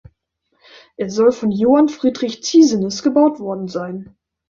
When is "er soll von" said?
0.97-1.51